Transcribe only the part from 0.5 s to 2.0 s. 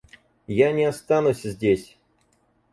не останусь здесь.